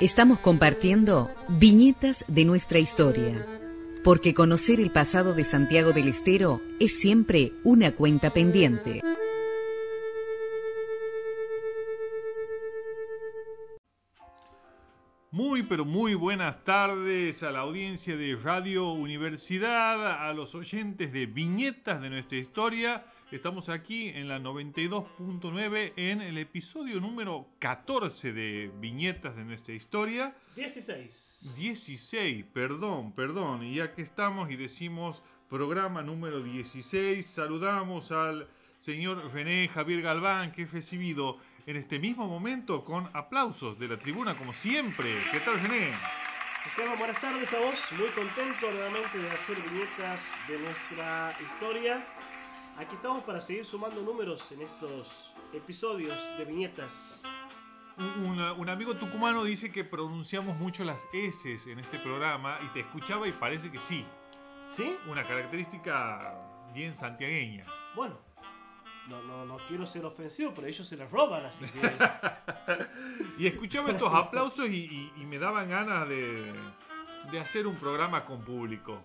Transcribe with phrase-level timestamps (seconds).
[0.00, 3.46] Estamos compartiendo viñetas de nuestra historia,
[4.02, 9.02] porque conocer el pasado de Santiago del Estero es siempre una cuenta pendiente.
[15.30, 21.26] Muy pero muy buenas tardes a la audiencia de Radio Universidad, a los oyentes de
[21.26, 23.04] Viñetas de nuestra historia.
[23.32, 30.34] Estamos aquí en la 92.9 en el episodio número 14 de Viñetas de nuestra historia.
[30.56, 31.54] 16.
[31.56, 33.62] 16, perdón, perdón.
[33.62, 38.48] Y ya que estamos y decimos programa número 16, saludamos al
[38.80, 43.96] señor René Javier Galván que es recibido en este mismo momento con aplausos de la
[43.96, 45.08] tribuna como siempre.
[45.30, 45.92] ¿Qué tal René?
[46.66, 47.78] Esteban, buenas tardes a vos.
[47.92, 52.04] Muy contento nuevamente de hacer viñetas de nuestra historia.
[52.78, 57.22] Aquí estamos para seguir sumando números en estos episodios de viñetas.
[57.98, 62.80] Un, un amigo tucumano dice que pronunciamos mucho las S en este programa y te
[62.80, 64.06] escuchaba y parece que sí.
[64.70, 64.96] ¿Sí?
[65.08, 66.34] Una característica
[66.72, 67.66] bien santiagueña.
[67.94, 68.16] Bueno,
[69.08, 71.80] no, no, no quiero ser ofensivo, pero ellos se las roban, así que...
[73.38, 76.52] Y escuchaba estos aplausos y, y- y me daban ganas de,
[77.30, 79.02] de hacer un programa con público.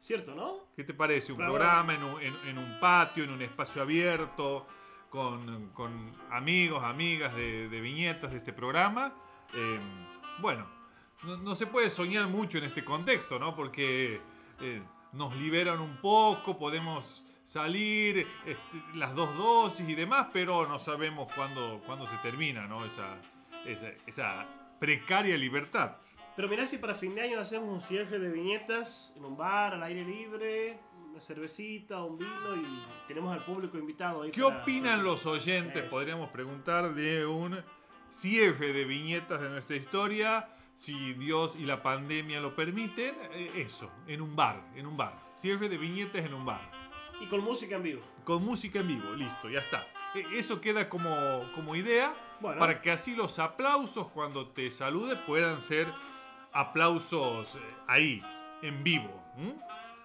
[0.00, 0.54] ¿Cierto, no?
[0.74, 1.32] ¿Qué te parece?
[1.32, 4.66] Un programa en un, en- en un patio, en un espacio abierto,
[5.10, 9.12] con, con amigos, amigas de, de viñetas de este programa.
[9.54, 9.78] Eh,
[10.38, 10.66] bueno,
[11.24, 13.54] no, no se puede soñar mucho en este contexto, ¿no?
[13.54, 14.20] Porque
[14.60, 20.78] eh, nos liberan un poco, podemos salir, este, las dos dosis y demás, pero no
[20.78, 22.84] sabemos cuándo, cuándo se termina, ¿no?
[22.86, 23.16] Esa,
[23.66, 24.46] esa, esa
[24.78, 25.96] precaria libertad.
[26.40, 29.74] Pero mirá si para fin de año hacemos un cierre de viñetas en un bar,
[29.74, 32.66] al aire libre, una cervecita, un vino y
[33.06, 34.30] tenemos al público invitado ahí.
[34.30, 35.82] ¿Qué para opinan los oyentes?
[35.82, 35.90] Eso.
[35.90, 37.62] Podríamos preguntar de un
[38.08, 43.92] cierre de viñetas de nuestra historia, si Dios y la pandemia lo permiten, eh, eso,
[44.06, 45.20] en un bar, en un bar.
[45.36, 46.62] Cierre de viñetas en un bar.
[47.20, 48.00] Y con música en vivo.
[48.24, 49.86] Con música en vivo, listo, ya está.
[50.14, 52.58] E- Eso queda como, como idea Bueno.
[52.58, 55.86] para que así los aplausos cuando te salude puedan ser
[56.52, 58.22] aplausos eh, ahí,
[58.62, 59.22] en vivo.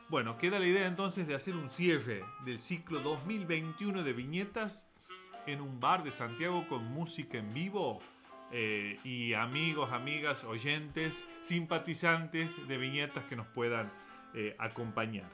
[0.08, 4.88] Bueno, queda la idea entonces de hacer un cierre del ciclo 2021 de viñetas
[5.48, 8.00] en un bar de Santiago con música en vivo
[8.52, 13.92] eh, y amigos, amigas, oyentes, simpatizantes de viñetas que nos puedan
[14.34, 15.30] eh, acompañar.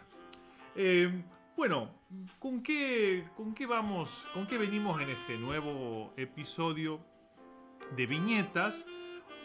[1.57, 1.91] Bueno,
[2.39, 4.25] ¿con qué, ¿con qué vamos?
[4.33, 7.05] ¿Con qué venimos en este nuevo episodio
[7.95, 8.85] de viñetas?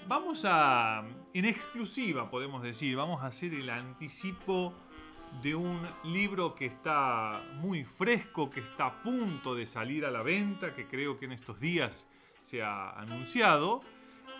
[0.08, 4.72] Vamos a, en exclusiva podemos decir, vamos a hacer el anticipo
[5.42, 10.22] de un libro que está muy fresco, que está a punto de salir a la
[10.22, 12.08] venta, que creo que en estos días
[12.40, 13.80] se ha anunciado.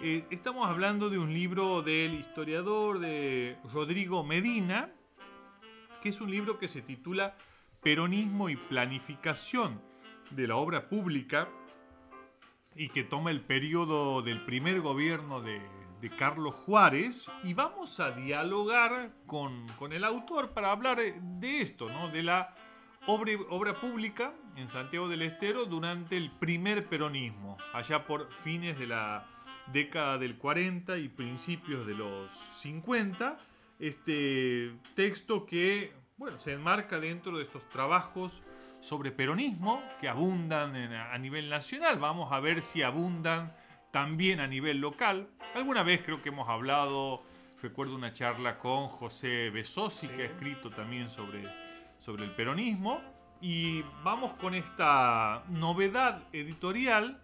[0.01, 4.93] Eh, estamos hablando de un libro del historiador de Rodrigo Medina,
[6.01, 7.37] que es un libro que se titula
[7.83, 9.83] Peronismo y Planificación
[10.31, 11.49] de la Obra Pública
[12.77, 15.61] y que toma el periodo del primer gobierno de,
[16.01, 21.89] de Carlos Juárez y vamos a dialogar con, con el autor para hablar de esto,
[21.89, 22.09] ¿no?
[22.11, 22.55] de la
[23.07, 28.87] obra, obra pública en Santiago del Estero durante el primer peronismo, allá por fines de
[28.87, 29.27] la
[29.73, 33.39] década del 40 y principios de los 50.
[33.79, 38.43] Este texto que bueno, se enmarca dentro de estos trabajos
[38.81, 41.99] sobre peronismo que abundan en- a nivel nacional.
[41.99, 43.55] Vamos a ver si abundan
[43.91, 45.29] también a nivel local.
[45.55, 47.23] Alguna vez creo que hemos hablado,
[47.63, 51.45] recuerdo una charla con José Besosi, que ha escrito también sobre,
[51.99, 53.01] sobre el peronismo.
[53.41, 57.21] Y vamos con esta novedad editorial,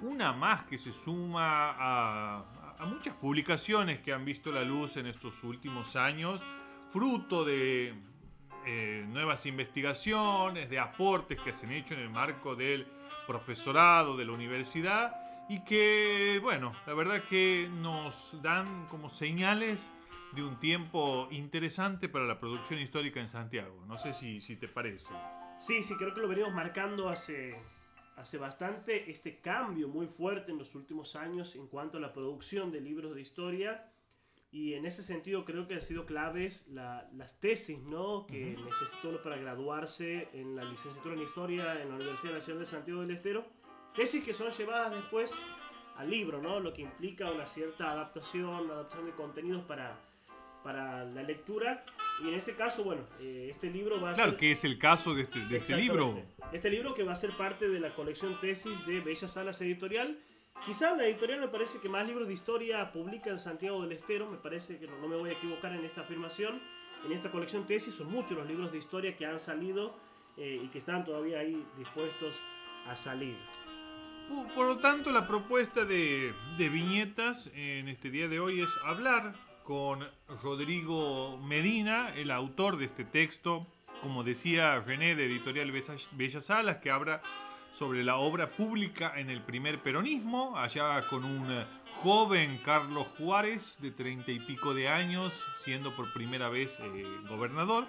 [0.00, 5.06] una más que se suma a, a muchas publicaciones que han visto la luz en
[5.06, 6.40] estos últimos años,
[6.88, 7.94] fruto de
[8.66, 12.86] eh, nuevas investigaciones, de aportes que se han hecho en el marco del
[13.26, 15.16] profesorado de la universidad
[15.48, 19.90] y que, bueno, la verdad que nos dan como señales
[20.32, 23.84] de un tiempo interesante para la producción histórica en Santiago.
[23.86, 25.12] No sé si, si te parece.
[25.58, 27.56] Sí, sí, creo que lo venimos marcando hace,
[28.16, 32.70] hace bastante este cambio muy fuerte en los últimos años en cuanto a la producción
[32.70, 33.90] de libros de historia.
[34.52, 38.26] Y en ese sentido creo que han sido claves la- las tesis ¿no?
[38.26, 42.66] que necesitó uno para graduarse en la licenciatura en Historia en la Universidad Nacional de
[42.70, 43.44] Santiago del Estero.
[43.94, 45.32] Tesis que son llevadas después
[45.96, 46.58] al libro, ¿no?
[46.58, 50.00] lo que implica una cierta adaptación, adaptación de contenidos para,
[50.64, 51.84] para la lectura.
[52.24, 54.40] Y en este caso, bueno, eh, este libro va a Claro ser...
[54.40, 56.20] que es el caso de este, de este libro.
[56.52, 60.18] Este libro que va a ser parte de la colección tesis de Bellas Salas Editorial
[60.64, 64.30] Quizá la editorial me parece que más libros de historia publica en Santiago del Estero,
[64.30, 66.60] me parece que no, me voy a equivocar en esta afirmación.
[67.06, 69.96] En esta colección tesis son muchos los libros de historia que han salido
[70.36, 72.34] eh, y que están todavía ahí dispuestos
[72.86, 73.38] a salir.
[74.54, 79.34] Por, lo tanto, la propuesta de, de viñetas en este día de hoy es hablar
[79.64, 80.06] con
[80.42, 83.66] Rodrigo Medina, el autor de este texto,
[84.02, 85.72] como decía René de Editorial
[86.12, 87.22] Bellas Alas, que habla
[87.70, 91.66] sobre la obra pública en el primer peronismo, allá con un eh,
[92.02, 97.86] joven Carlos Juárez de treinta y pico de años, siendo por primera vez eh, gobernador.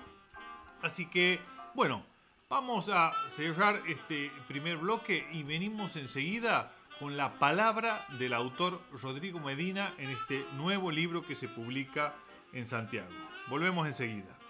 [0.81, 1.39] Así que,
[1.73, 2.03] bueno,
[2.49, 9.39] vamos a cerrar este primer bloque y venimos enseguida con la palabra del autor Rodrigo
[9.39, 12.13] Medina en este nuevo libro que se publica
[12.53, 13.09] en Santiago.
[13.47, 14.40] Volvemos enseguida.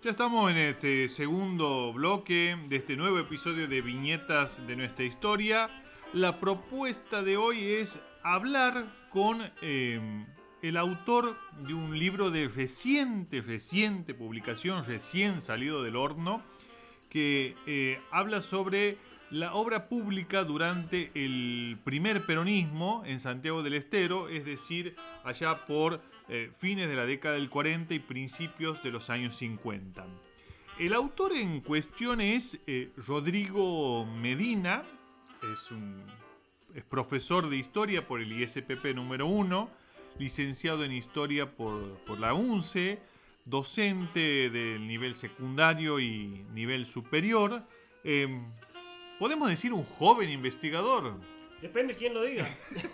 [0.00, 5.68] Ya estamos en este segundo bloque de este nuevo episodio de Viñetas de nuestra historia.
[6.12, 10.24] La propuesta de hoy es hablar con em,
[10.62, 11.36] el autor
[11.66, 16.44] de un libro de reciente, reciente publicación, recién salido del horno,
[17.10, 18.98] que eh, habla sobre
[19.30, 24.94] la obra pública durante el primer peronismo en Santiago del Estero, es decir,
[25.24, 30.06] allá por eh, fines de la década del 40 y principios de los años 50.
[30.78, 34.84] El autor en cuestión es eh, Rodrigo Medina,
[35.52, 36.04] es, un,
[36.74, 39.70] es profesor de historia por el ISPP número 1,
[40.18, 43.00] licenciado en historia por, por la UNCE,
[43.44, 47.66] docente del nivel secundario y nivel superior.
[48.04, 48.44] Em,
[49.18, 51.18] ¿Podemos decir un joven investigador?
[51.60, 52.46] Depende quién lo diga.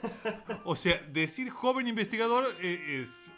[0.65, 3.31] o sea, decir joven investigador eh, es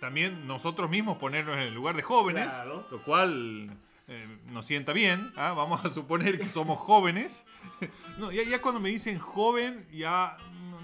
[0.00, 2.52] también nosotros mismos ponernos en el lugar de jóvenes,
[2.90, 3.70] lo cual
[4.08, 5.32] eh, nos sienta bien.
[5.36, 5.52] ¿ah?
[5.52, 7.46] Vamos a suponer que somos jóvenes.
[8.18, 10.36] no, ya, cuando me dicen joven, ya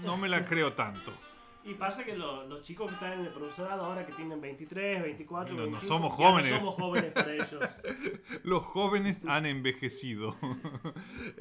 [0.03, 1.13] no me la creo tanto.
[1.69, 5.55] Y pasa que los chicos que están en el profesorado ahora que tienen 23, 24,
[5.55, 6.57] no, no somos jóvenes.
[6.57, 7.63] somos jóvenes para ellos.
[8.43, 10.35] los jóvenes han envejecido.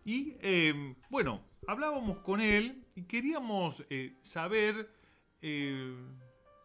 [0.05, 4.89] Y em, bueno, hablábamos con él y queríamos eh, saber
[5.41, 5.93] eh,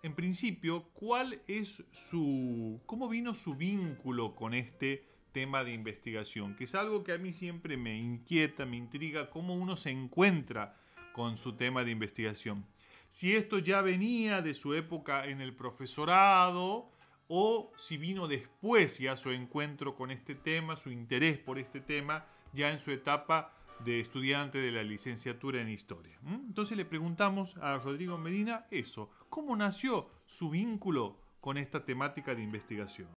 [0.03, 2.81] en principio, ¿cuál es su.
[2.87, 6.57] cómo vino su vínculo con este tema de investigación?
[6.57, 10.77] Que es algo que a mí siempre me inquieta, me intriga, cómo uno se encuentra
[11.13, 12.67] con su tema de investigación.
[13.09, 16.91] Si esto ya venía de su época en el profesorado
[17.27, 22.27] o si vino después ya su encuentro con este tema, su interés por este tema,
[22.53, 26.19] ya en su etapa de estudiante de la licenciatura en historia.
[26.27, 32.43] Entonces le preguntamos a Rodrigo Medina eso, ¿cómo nació su vínculo con esta temática de
[32.43, 33.09] investigación?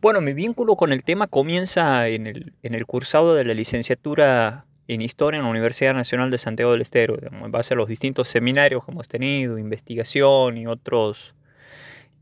[0.00, 4.66] Bueno, mi vínculo con el tema comienza en el, en el cursado de la licenciatura
[4.88, 8.28] en Historia en la Universidad Nacional de Santiago del Estero, en base a los distintos
[8.28, 11.34] seminarios que hemos tenido, investigación y otros,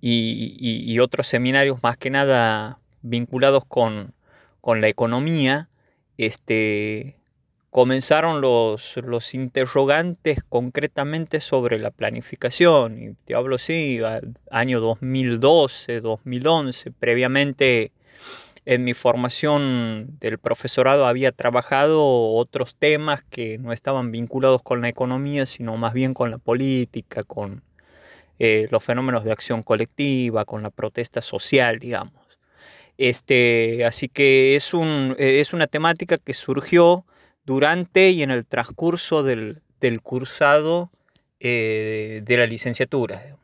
[0.01, 4.15] y, otros seminarios más que nada vinculados con,
[4.61, 5.69] con la economía,
[6.19, 7.17] este,
[7.71, 13.03] comenzaron los, los interrogantes concretamente sobre la planificación.
[13.03, 14.01] Y te hablo, sí,
[14.51, 16.91] año 2012, 2011.
[16.91, 17.93] Previamente
[18.67, 24.89] en mi formación del profesorado había trabajado otros temas que no estaban vinculados con la
[24.89, 27.63] economía, sino más bien con la política, con
[28.39, 32.15] eh, los fenómenos de acción colectiva, con la protesta social, digamos.
[32.99, 37.07] Este, así que es, un, es una temática que surgió
[37.45, 39.63] durante y en el transcurso del,
[40.03, 40.91] cursado
[41.39, 43.37] eh, de la licenciatura.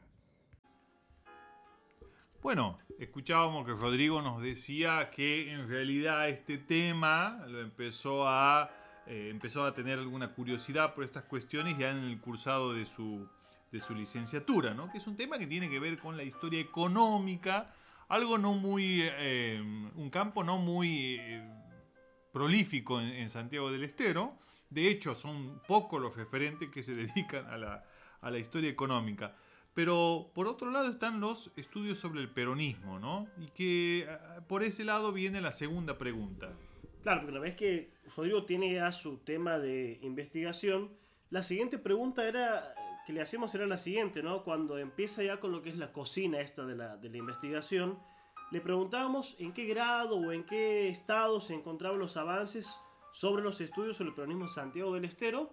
[2.42, 8.70] Bueno, escuchábamos que Rodrigo nos decía que en realidad este tema lo empezó a,
[9.06, 13.28] eh, empezó a tener alguna curiosidad por estas cuestiones ya en el cursado de su,
[13.72, 14.90] de su licenciatura, ¿no?
[14.90, 17.74] que es un tema que tiene que ver con la historia económica,
[18.08, 19.60] algo no muy, eh,
[19.96, 21.20] un campo no muy
[22.36, 24.34] prolífico en, Santiago del Estero,
[24.68, 27.84] De hecho, son pocos los referentes que se dedican a la,
[28.20, 29.34] a la historia económica.
[29.72, 33.26] Pero por otro lado están los estudios sobre el peronismo, ¿no?
[33.38, 34.06] Y que
[34.48, 36.52] por ese lado viene la segunda pregunta.
[37.02, 40.90] Claro, porque una vez que Rodrigo tiene ya su tema de investigación,
[41.30, 42.74] la siguiente pregunta era
[43.06, 44.44] que le hacemos era la siguiente, ¿no?
[44.44, 47.98] Cuando empieza ya con lo que es la cocina esta de la, de la investigación,
[48.50, 52.78] le preguntábamos en qué grado o en qué estado se encontraban los avances
[53.12, 55.50] sobre los estudios sobre el peronismo en Santiago del Estero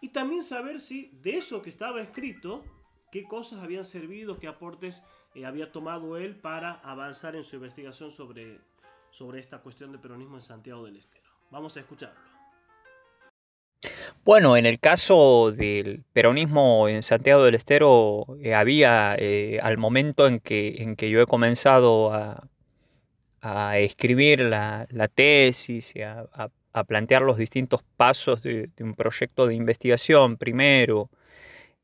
[0.00, 2.62] y también saber si de eso que estaba escrito,
[3.10, 5.02] qué cosas habían servido, qué aportes
[5.34, 8.60] eh, había tomado él para avanzar en su investigación sobre,
[9.10, 11.30] sobre esta cuestión del peronismo en Santiago del Estero.
[11.50, 12.35] Vamos a escucharlo.
[14.26, 20.26] Bueno, en el caso del peronismo en Santiago del Estero, eh, había eh, al momento
[20.26, 22.48] en que, en que yo he comenzado a,
[23.78, 26.26] escribir la, tesis y a,
[26.88, 31.08] plantear los distintos pasos de, un proyecto de investigación primero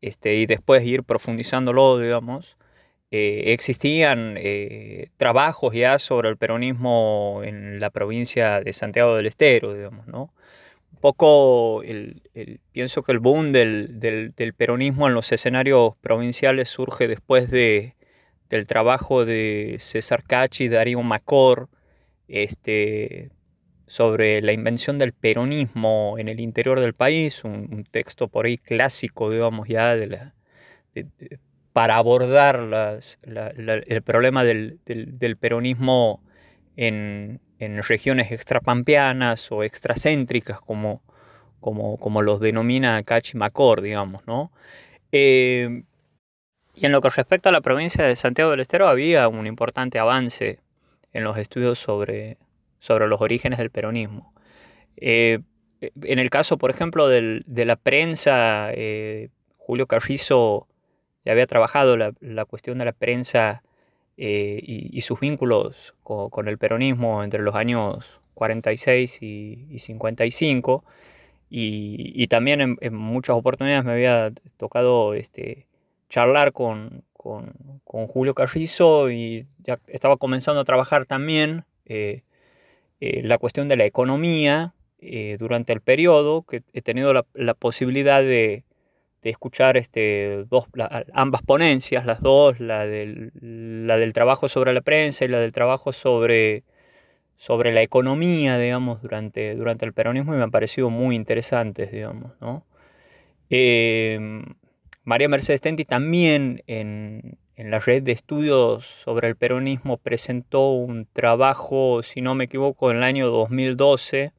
[0.01, 2.57] este, y después ir profundizándolo, digamos,
[3.13, 4.37] eh, existían
[5.17, 10.33] trabajos ya sobre el peronismo en la provincia de Santiago del Estero, digamos, ¿no?
[11.03, 12.23] Poco el,
[12.71, 17.97] pienso que el boom del, peronismo en los escenarios provinciales surge después de,
[18.49, 21.69] del trabajo de César Cachi y Darío Macor
[22.29, 23.33] este,
[23.89, 29.29] sobre la invención del peronismo en el interior del país, un, texto por ahí clásico,
[29.29, 30.35] digamos, ya de la,
[31.73, 36.23] para abordar el problema del, del peronismo
[36.77, 41.01] en, en regiones extrapampeanas o extracéntricas, como,
[41.61, 44.51] como, como los denomina Cachimacor, digamos, ¿no?
[45.13, 45.85] Eh,
[46.75, 50.01] y en lo que respecta a la provincia de Santiago del Estero, había un importante
[50.01, 50.59] avance
[51.13, 52.39] en los estudios sobre,
[52.81, 54.35] sobre los orígenes del peronismo.
[54.97, 55.39] Eh,
[55.81, 60.67] en el caso, por ejemplo, de la prensa, eh, Julio Carrizo
[61.25, 63.63] ya había trabajado la, la cuestión de la prensa
[64.25, 70.85] eh, y, sus vínculos con, el peronismo entre los años 46 y, 55.
[71.51, 75.67] Y, también en, muchas oportunidades me había tocado este,
[76.09, 82.23] charlar con, Julio Carrizo y ya estaba comenzando a trabajar también eh,
[83.01, 84.73] eh, la cuestión de la economía
[85.41, 88.63] durante el periodo, que he tenido la posibilidad de,
[89.23, 90.67] de escuchar este, dos,
[91.13, 93.33] ambas ponencias, las dos, la del,
[93.87, 96.65] la del trabajo sobre la prensa y la del trabajo sobre,
[97.37, 102.33] sobre la economía, digamos, durante, durante el peronismo y me han parecido muy interesantes, digamos,
[102.41, 102.67] ¿no?
[103.49, 104.45] Em,
[105.05, 111.07] María Mercedes Tenti también en, en la red de estudios sobre el peronismo presentó un
[111.13, 114.33] trabajo, si no me equivoco, en el año 2012,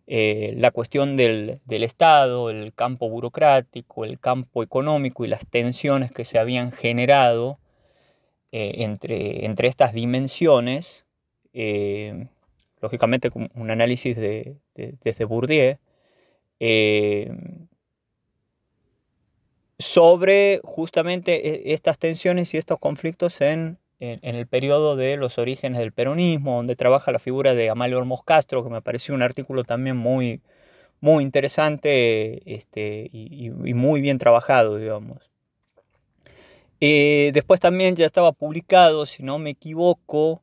[0.06, 6.24] eh, la cuestión del, Estado, el campo burocrático, el campo económico y las tensiones que
[6.24, 7.58] se habían generado
[8.52, 11.04] eh, entre, entre, estas dimensiones,
[11.52, 12.28] eh,
[12.80, 15.76] lógicamente un análisis de, desde Bourdieu,
[19.78, 25.90] sobre justamente e, estas tensiones y estos conflictos en, el periodo de los orígenes del
[25.90, 29.96] peronismo, donde trabaja la figura de Amalio Olmos Castro, que me pareció un artículo también
[29.96, 30.40] muy,
[31.00, 35.30] muy interesante este, y, muy bien trabajado, digamos.
[36.80, 40.42] Eh, después también ya estaba publicado, si no me equivoco,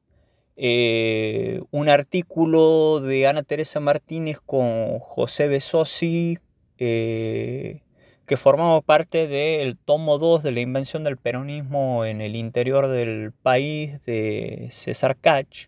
[0.58, 6.40] eh, un artículo de Ana Teresa Martínez con José Besosi,
[6.78, 7.85] eh,
[8.26, 13.32] que formaba parte del tomo 2 de la invención del peronismo en el interior del
[13.32, 15.68] país de César Cach.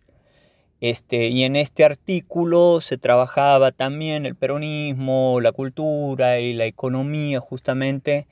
[0.80, 7.40] Este, y en este artículo se trabajaba también el peronismo, la cultura y la economía
[7.40, 8.28] justamente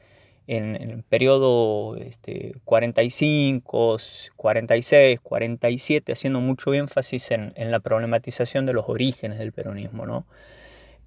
[0.48, 3.98] en, el periodo este, 45,
[4.36, 10.06] 46, 47, haciendo mucho énfasis en, en, la problematización de los orígenes del peronismo.
[10.06, 10.26] ¿no?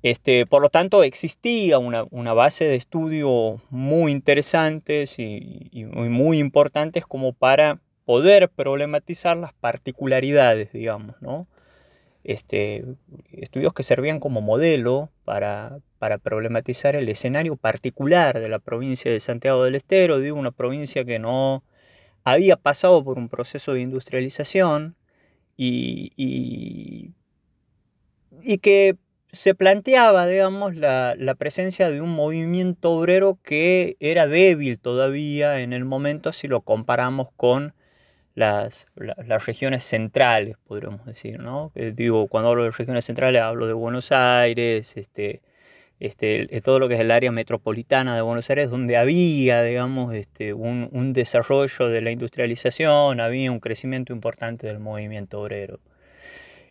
[0.02, 7.32] Este, por lo tanto, existía una, base de estudio muy interesantes y, muy importantes como
[7.32, 11.48] para poder problematizar las particularidades, digamos, ¿no?
[12.24, 12.84] Este,
[13.32, 19.20] estudios que servían como modelo para, para problematizar el escenario particular de la provincia de
[19.20, 21.64] Santiago del Estero, digo, una provincia que no
[22.24, 24.96] había pasado por un proceso de industrialización
[25.56, 27.12] y, y,
[28.42, 28.96] y que
[29.32, 35.72] se planteaba, digamos, la, la, presencia de un movimiento obrero que era débil todavía en
[35.72, 37.74] el momento si lo comparamos con
[38.38, 41.72] las, las regiones centrales, podríamos decir, ¿no?
[41.74, 45.42] digo, cuando hablo de regiones centrales hablo de Buenos Aires, este,
[45.98, 50.52] este, todo lo que es el área metropolitana de Buenos Aires, donde había, digamos, este,
[50.54, 55.80] un, un desarrollo de la industrialización, había un crecimiento importante del movimiento obrero.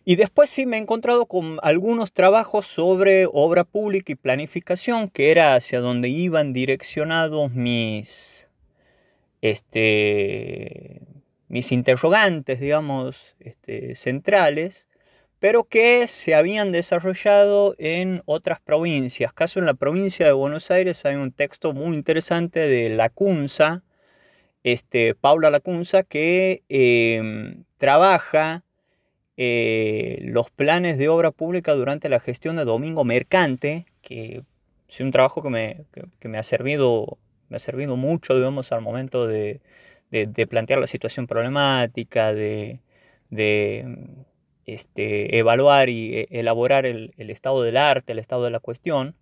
[0.08, 5.30] Y después sí me he encontrado con algunos trabajos sobre obra pública y planificación, que
[5.30, 8.48] era hacia donde iban direccionados mis,
[9.42, 11.02] este,
[11.48, 14.88] mis interrogantes, digamos, este, centrales,
[15.40, 19.34] pero que se habían desarrollado en otras provincias.
[19.34, 23.82] Caso en la provincia de Buenos Aires hay un texto muy interesante de Lacunza,
[24.62, 28.64] este, Paula Lacunza, que em, trabaja
[29.40, 34.42] eh, los planes de obra pública durante la gestión de Domingo Mercante, que
[34.88, 35.84] es un trabajo que me,
[36.18, 37.18] que, me, ha, servido,
[37.48, 39.60] me ha servido mucho, digamos, al momento de,
[40.10, 42.80] de, plantear la situación problemática, de,
[43.30, 43.96] de
[44.66, 49.14] este, evaluar y e, elaborar el, el, estado del arte, el estado de la cuestión.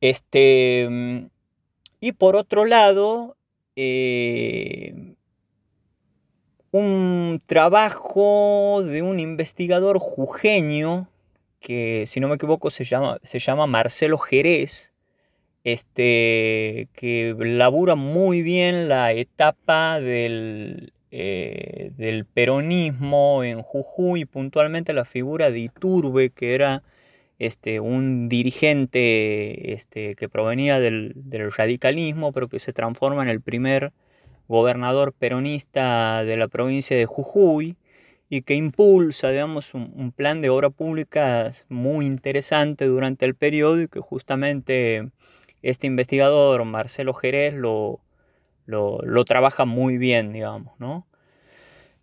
[0.00, 0.88] Este,
[2.00, 3.36] y por otro lado,
[3.76, 5.14] eh,
[6.72, 11.08] un trabajo de un investigador jujeño
[11.60, 14.92] que, si no me equivoco, se llama, se llama Marcelo Jerez,
[15.64, 25.04] este, que labura muy bien la etapa del, eh, del peronismo en Jujuy, puntualmente la
[25.04, 26.82] figura de Iturbe, que era
[27.38, 33.42] este, un dirigente este, que provenía del, del radicalismo, pero que se transforma en el
[33.42, 33.92] primer
[34.48, 37.76] gobernador peronista de la provincia de Jujuy
[38.28, 43.88] y que impulsa, digamos, un, plan de obra públicas muy interesante durante el periodo y
[43.88, 45.10] que justamente
[45.62, 48.00] este investigador, Marcelo Jerez, lo,
[48.64, 51.06] lo, trabaja muy bien, digamos, ¿no?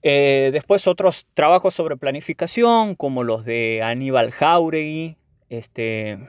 [0.04, 5.18] Eh, después otros trabajos sobre planificación, como los de Aníbal Jauregui,
[5.50, 6.20] este,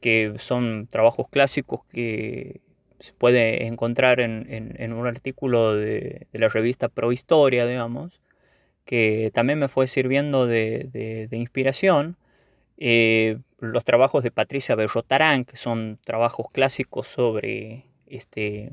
[0.00, 2.60] que son trabajos clásicos que
[3.00, 8.20] se puede encontrar en, un artículo de, la revista Prohistoria, digamos,
[8.84, 12.16] que también me fue sirviendo de, inspiración.
[12.76, 18.72] Eh, los trabajos de Patricia Berrotarán, que son trabajos clásicos sobre este,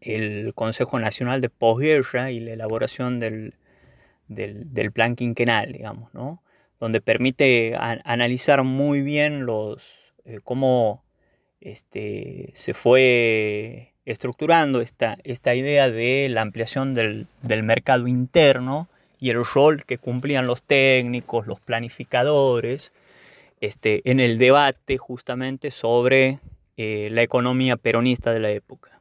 [0.00, 3.54] el Consejo Nacional de Posguerra y la elaboración del,
[4.92, 6.42] plan quinquenal, digamos, ¿no?
[6.78, 11.04] donde permite analizar muy bien los, eh, cómo
[11.60, 19.44] este, se fue estructurando esta, esta idea de la ampliación del, mercado interno y el
[19.44, 22.92] rol que cumplían los técnicos, los planificadores,
[23.60, 26.40] este, en el debate justamente sobre
[26.76, 29.00] eh, la economía peronista de la época.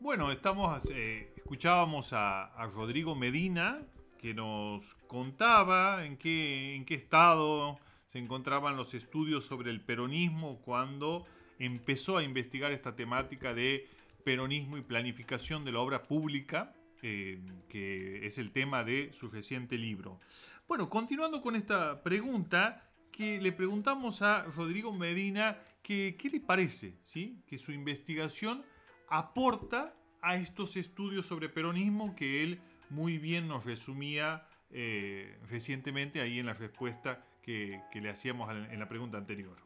[0.00, 3.82] Bueno, estamos, eh, escuchábamos a, a, Rodrigo Medina
[4.18, 10.60] que nos contaba en qué, en qué estado se encontraban los estudios sobre el peronismo
[10.62, 11.26] cuando
[11.58, 13.86] empezó a investigar esta temática de
[14.24, 19.76] peronismo y planificación de la obra pública, eh, que es el tema de su reciente
[19.76, 20.18] libro.
[20.66, 26.94] Bueno, continuando con esta pregunta, que le preguntamos a Rodrigo Medina que, qué le parece
[27.02, 27.42] ¿sí?
[27.46, 28.62] que su investigación
[29.08, 36.38] aporta a estos estudios sobre peronismo que él muy bien nos resumía eh, recientemente ahí
[36.38, 39.56] en la respuesta que, le hacíamos en la pregunta anterior.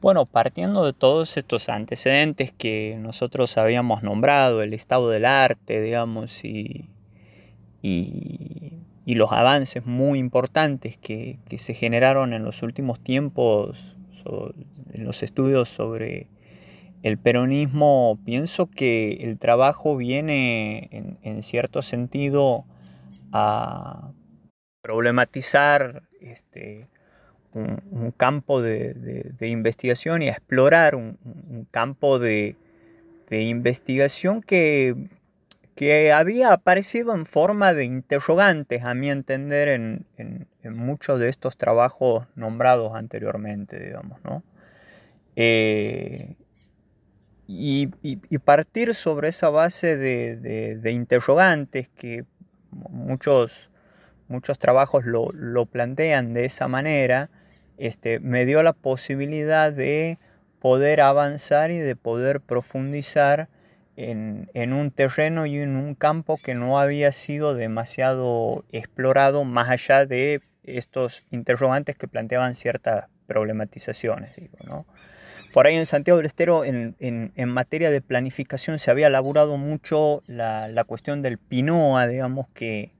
[0.00, 6.44] Bueno, partiendo de todos estos antecedentes que nosotros habíamos nombrado, el estado del arte, digamos,
[6.44, 6.88] y,
[7.82, 13.96] y, los avances muy importantes que, se generaron en los últimos tiempos
[14.92, 16.28] en los estudios sobre
[17.02, 22.64] el peronismo, pienso que el trabajo viene en, en cierto sentido
[23.32, 24.12] a
[24.82, 26.88] problematizar este,
[27.54, 32.56] un, campo de, investigación y a explorar un, campo de,
[33.30, 35.08] investigación que,
[35.74, 40.06] que, había aparecido en forma de interrogantes, a mi entender, en,
[40.64, 44.42] muchos de estos trabajos nombrados anteriormente, digamos, ¿no?
[45.34, 46.36] Eh,
[47.54, 47.86] y,
[48.38, 52.24] partir sobre esa base de, interrogantes que
[52.70, 53.68] muchos,
[54.32, 57.30] muchos trabajos lo, plantean de esa manera,
[57.78, 60.18] este, me dio la posibilidad de
[60.58, 63.48] poder avanzar y de poder profundizar
[63.96, 69.68] en, en, un terreno y en un campo que no había sido demasiado explorado más
[69.68, 74.34] allá de estos interrogantes que planteaban ciertas problematizaciones.
[74.36, 74.86] Digo, ¿no?
[75.52, 80.22] Por ahí en Santiago del Estero, en, en, materia de planificación, se había elaborado mucho
[80.26, 82.90] la, la, cuestión del PINOA, digamos que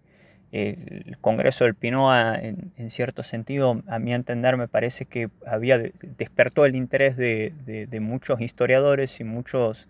[0.52, 5.78] el Congreso del PINOA, en, cierto sentido, a mi entender, me parece que había
[6.18, 9.88] despertó el interés de, muchos historiadores y muchos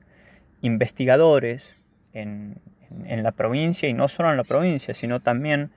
[0.61, 1.81] investigadores
[2.13, 2.59] en,
[3.05, 5.71] en, la provincia, y no solo en la provincia, sino también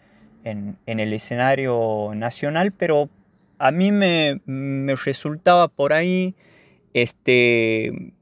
[0.43, 3.09] en, en el escenario nacional, pero
[3.57, 6.35] a mí me, me resultaba por ahí,
[6.93, 8.13] este,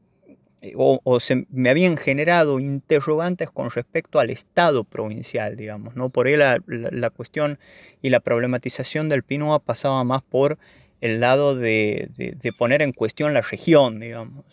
[0.76, 6.10] o, se, me habían generado interrogantes con respecto al Estado provincial, digamos, ¿no?
[6.10, 7.60] Por ahí la, la, cuestión
[8.02, 10.58] y la problematización del Pinoa pasaba más por
[11.02, 14.46] el lado de, de, de poner en cuestión la región, digamos.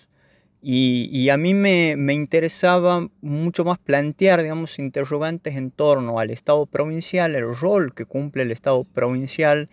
[0.63, 6.31] Y, y, a mí me, me, interesaba mucho más plantear, digamos, interrogantes en torno al
[6.31, 9.71] Estado provincial, el rol que cumple el Estado provincial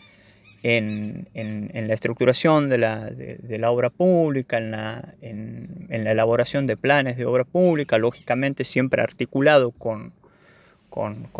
[0.75, 5.13] en, en, la estructuración de la, obra pública, en la,
[5.89, 10.13] elaboración de planes de obra pública, lógicamente siempre articulado con,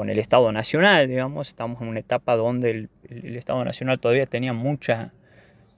[0.08, 4.54] el Estado Nacional, digamos, estamos en una etapa donde el, el Estado Nacional todavía tenía
[4.54, 5.12] mucha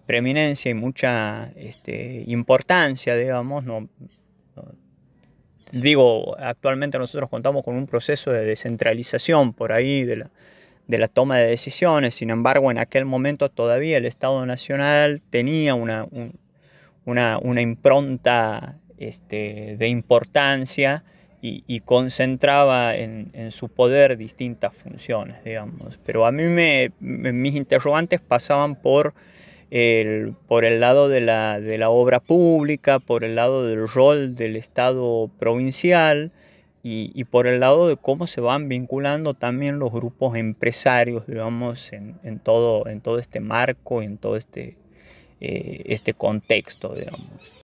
[0.05, 3.63] preeminencia y mucha este, importancia, digamos.
[3.63, 3.89] No,
[5.71, 10.31] digo, actualmente nosotros contamos con un proceso de descentralización por ahí de la,
[10.89, 15.75] de la toma de decisiones, sin embargo, en aquel momento todavía el Estado Nacional tenía
[15.75, 16.07] una,
[17.05, 21.03] una, impronta este, de importancia
[21.43, 25.99] y, concentraba en, su poder distintas funciones, digamos.
[26.03, 26.43] Pero a mí
[26.99, 29.13] mis interrogantes pasaban por
[29.69, 34.33] el, por el lado de la, de la, obra pública, por el lado del rol
[34.33, 36.31] del Estado provincial
[36.83, 41.91] y, y, por el lado de cómo se van vinculando también los grupos empresarios, digamos,
[41.91, 44.77] en, en todo, en todo este marco en todo este,
[45.41, 47.59] eh, este contexto, digamos.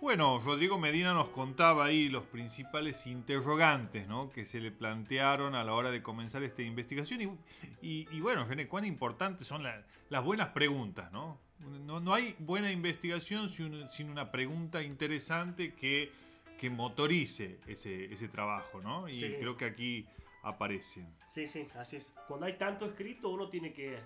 [0.00, 4.30] Bueno, Rodrigo Medina nos contaba ahí los principales interrogantes ¿no?
[4.30, 7.38] que se le plantearon a la hora de comenzar esta investigación.
[7.80, 11.10] Y, y, bueno, René, cuán importantes son las buenas preguntas.
[11.10, 11.38] ¿no?
[11.86, 16.12] No, no hay buena investigación sin, sin, una pregunta interesante que,
[16.64, 18.80] que motorice ese, ese trabajo.
[18.80, 19.06] ¿no?
[19.06, 19.34] Y sí.
[19.38, 20.06] creo que aquí
[20.42, 21.06] aparecen.
[21.28, 22.14] Sí, sí, así es.
[22.26, 23.98] Cuando hay tanto escrito, uno tiene que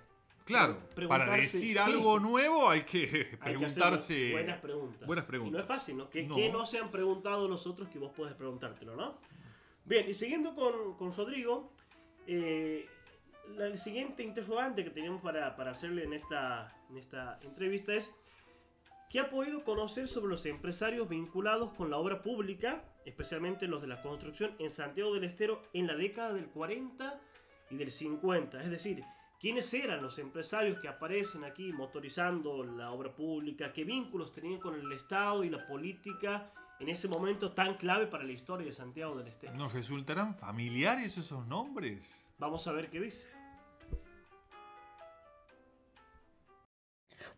[0.45, 1.79] Claro, para decir sí.
[1.79, 4.15] algo nuevo hay que preguntarse.
[4.15, 5.07] Que buenas preguntas.
[5.07, 5.53] Buenas preguntas.
[5.53, 6.09] Y no es fácil, ¿no?
[6.09, 6.35] ¿Qué no.
[6.35, 9.19] ¿Qué no, se han preguntado los otros que vos podés preguntártelo, no?
[9.85, 11.71] Bien, y siguiendo con, con Rodrigo,
[12.27, 12.87] eh,
[13.59, 18.15] el siguiente interrogante que tenemos para, para hacerle en esta, en esta entrevista es:
[19.11, 23.89] ¿qué ha podido conocer sobre los empresarios vinculados con la obra pública, especialmente los de
[23.89, 27.21] la construcción en Santiago del Estero en la década del 40
[27.71, 28.63] y del 50?
[28.63, 29.05] Es decir,
[29.41, 33.73] ¿Quiénes eran los empresarios que aparecen aquí motorizando la obra pública?
[33.73, 38.25] ¿Qué vínculos tenían con el Estado y la política en ese momento tan clave para
[38.25, 39.55] la historia de Santiago del Estero?
[39.55, 42.27] ¿Nos resultarán familiares esos nombres?
[42.41, 43.29] Vamos a ver qué dice.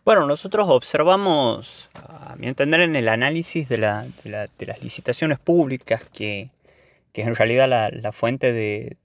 [0.03, 6.49] Bueno, nosotros observamos, a mi entender, en el análisis de, la, las licitaciones públicas que,
[7.13, 8.97] es en realidad la, fuente de,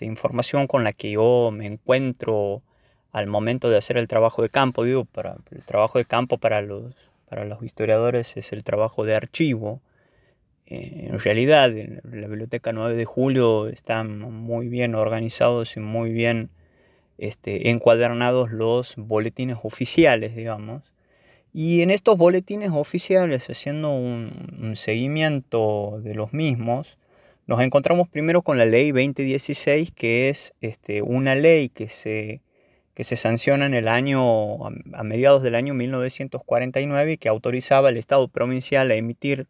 [0.00, 2.60] información con la que yo me encuentro
[3.12, 4.82] al momento de hacer el trabajo de campo.
[4.82, 6.92] Digo, para, el trabajo de campo para los,
[7.28, 9.80] para los historiadores es el trabajo de archivo.
[10.66, 16.10] Eh, en realidad, en la Biblioteca 9 de Julio están muy bien organizados y muy
[16.10, 16.50] bien
[17.22, 20.82] este, encuadernados los boletines oficiales, digamos.
[21.52, 26.98] Y en estos boletines oficiales, haciendo un, seguimiento de los mismos,
[27.46, 32.40] nos encontramos primero con la ley 2016, que es este, una ley que se,
[32.92, 37.98] que se sanciona en el año, a mediados del año 1949 y que autorizaba al
[37.98, 39.46] Estado provincial a emitir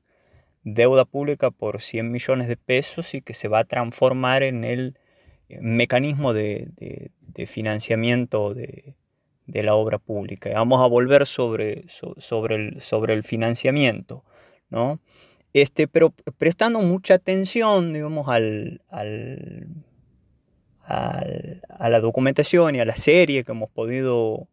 [0.63, 4.99] deuda pública por 100 millones de pesos y que se va a transformar en el
[5.61, 8.95] mecanismo de, de, financiamiento de,
[9.47, 10.51] de, la obra pública.
[10.55, 14.25] Vamos a volver sobre, sobre, el, sobre el financiamiento,
[14.71, 15.01] ¿no?
[15.53, 19.67] Este, pero prestando mucha atención, digamos, al, al,
[20.87, 24.49] a la documentación y a la serie que hemos podido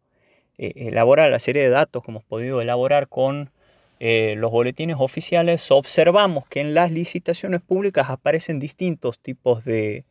[0.58, 3.50] eh, elaborar, la serie de datos que hemos podido elaborar con,
[4.02, 10.06] eh, los boletines oficiales, observamos que en las licitaciones públicas aparecen distintos tipos de,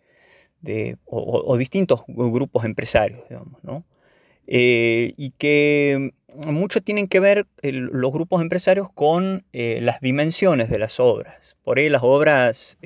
[1.06, 3.86] o, distintos grupos empresarios, digamos, ¿no?
[4.48, 6.12] Eh, y que
[6.48, 11.56] mucho tienen que ver los grupos empresarios con eh, las dimensiones de las obras.
[11.63, 12.78] Por ahí las obras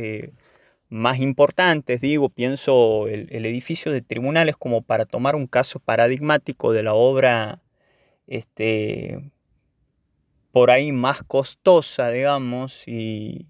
[0.90, 6.72] más importantes, digo, pienso el, el, edificio de tribunales como para tomar un caso paradigmático
[6.72, 7.64] de la obra
[8.28, 9.32] este,
[10.52, 13.48] por ahí más costosa, digamos, y,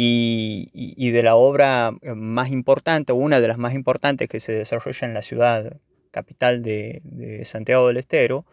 [0.00, 5.08] y, de la obra eh, más importante, una de las más importantes que se desarrolla
[5.08, 5.80] en la ciudad
[6.12, 8.46] capital de, Santiago del Estero,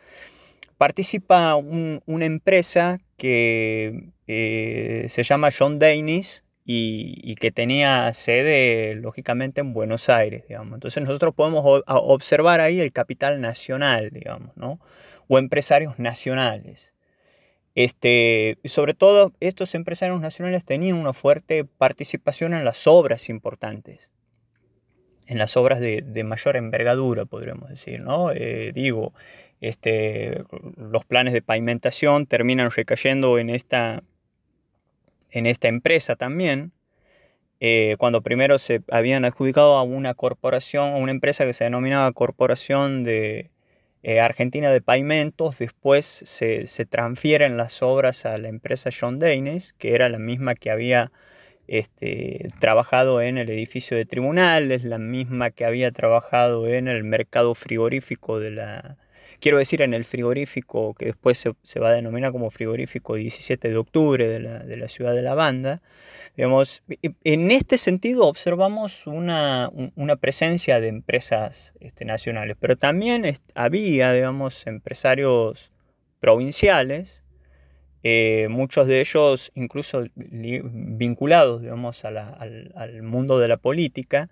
[0.80, 9.72] participa una empresa que eh, se llama John Danis y, que tenía sede, lógicamente, en
[9.72, 10.74] Buenos Aires, digamos.
[10.74, 14.80] Entonces nosotros podemos observar ahí el capital nacional, digamos, ¿no?
[15.28, 16.95] O empresarios nacionales.
[17.76, 24.12] Este, sobre todo, estos empresarios nacionales tenían una fuerte participación en las obras importantes,
[25.28, 28.32] en las obras de, mayor envergadura, podríamos decir, ¿no?
[28.32, 29.14] Eh, digo,
[29.60, 30.44] este,
[30.78, 34.04] los planes de pavimentación terminan recayendo en esta,
[35.32, 36.72] en esta empresa también,
[37.60, 42.12] eh, cuando primero se habían adjudicado a una corporación, a una empresa que se denominaba
[42.14, 43.50] Corporación de,
[44.08, 49.96] eh, Argentina de Pavimentos, después se, transfieren las obras a la empresa John Danes, que
[49.96, 51.12] era la misma que había
[51.66, 57.56] este, trabajado en el edificio de tribunales, la misma que había trabajado en el mercado
[57.56, 58.98] frigorífico de la,
[59.46, 63.78] quiero decir, en el frigorífico que después se, va a denominar como frigorífico 17 de
[63.78, 65.84] octubre de la, ciudad de La Banda.
[66.36, 66.82] Digamos,
[67.24, 69.70] en este sentido observamos una,
[70.20, 75.72] presencia de empresas este, nacionales, pero también había, digamos, empresarios
[76.20, 77.24] provinciales,
[78.02, 82.18] eh, muchos de ellos incluso vinculados, digamos, al,
[82.74, 84.32] al, mundo de la política,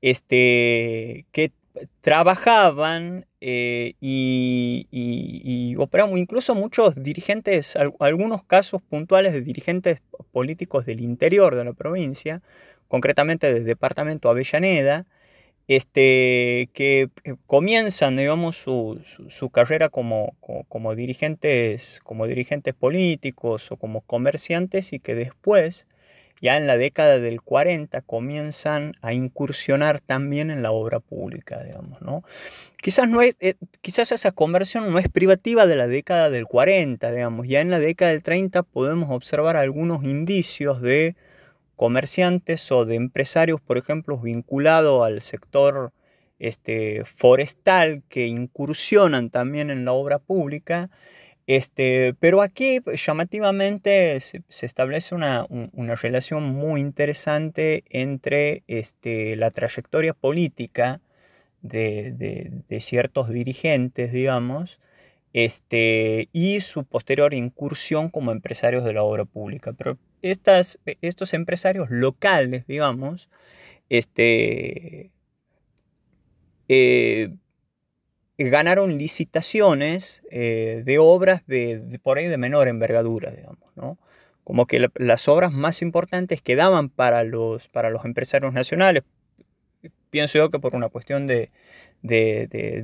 [0.00, 1.52] este, que
[2.00, 5.76] trabajaban eh, y, y,
[6.18, 12.42] incluso muchos dirigentes, algunos casos puntuales de dirigentes políticos del interior de la provincia,
[12.88, 15.06] concretamente del departamento Avellaneda,
[15.68, 20.34] este, que eh, comienzan, digamos, su, su, carrera como,
[20.68, 25.86] como, dirigentes, como dirigentes políticos o como comerciantes y que después
[26.40, 32.02] ya en la década del 40 comienzan a incursionar también en la obra pública, digamos,
[32.02, 32.22] ¿no?
[32.82, 37.10] Quizás, no es, eh, quizás esa conversión no es privativa de la década del 40,
[37.10, 41.16] digamos, ya en la década del 30 podemos observar algunos indicios de
[41.74, 45.92] comerciantes o de empresarios, por ejemplo, vinculados al sector
[46.38, 50.90] este, forestal que incursionan también en la obra pública
[51.46, 55.46] este, pero aquí pues, llamativamente se, establece una,
[55.94, 61.00] relación muy interesante entre este, la trayectoria política
[61.62, 64.80] de, ciertos dirigentes, digamos,
[65.32, 69.72] este, y su posterior incursión como empresarios de la obra pública.
[69.72, 73.30] Pero estas, estos empresarios locales, digamos,
[73.88, 75.12] este,
[76.68, 77.36] eh,
[78.38, 83.98] ganaron licitaciones eh, de obras de, por ahí de menor envergadura, digamos, ¿no?
[84.44, 89.02] Como que las obras más importantes quedaban para los, para los empresarios nacionales,
[90.10, 91.50] pienso yo que por una cuestión de,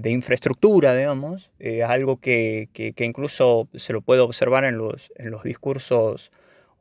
[0.05, 6.33] infraestructura, digamos, es algo que, incluso se lo puede observar en los, en los discursos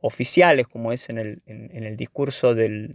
[0.02, 2.92] oficiales, como es en el, en, el discurso del,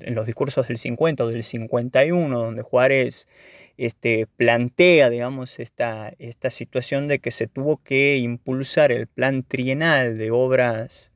[0.00, 3.28] en los discursos del 50 o del 51, donde Juárez
[3.76, 10.16] este, plantea, digamos, esta, esta situación de que se tuvo que impulsar el plan trienal
[10.16, 11.12] de obras,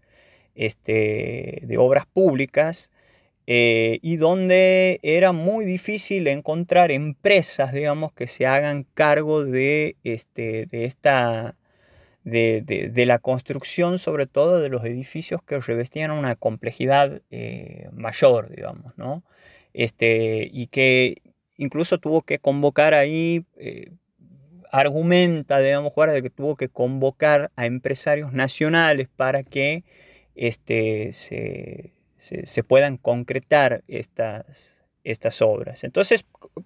[0.55, 2.91] este, de obras públicas,
[3.47, 10.67] eh, y donde era muy difícil encontrar empresas, digamos, que se hagan cargo de, este,
[10.67, 11.57] de esta...
[12.31, 18.97] De, la construcción, sobre todo de los edificios que revestían una complejidad eh, mayor, digamos,
[18.97, 19.23] ¿no?
[19.73, 21.23] Este, y que
[21.57, 23.93] incluso tuvo que convocar ahí, eh,
[24.71, 29.85] argumenta, digamos, de que tuvo que convocar a empresarios nacionales para que
[30.35, 35.85] este, se, puedan concretar estas, estas obras.
[35.85, 36.25] Entonces,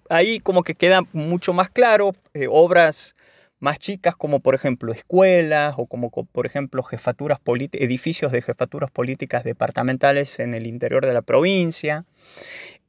[0.09, 3.15] ahí como que queda mucho más claro, eh, obras
[3.63, 7.39] más chicas como por ejemplo escuelas o como por ejemplo jefaturas
[7.71, 12.03] edificios de jefaturas políticas departamentales en el interior de la provincia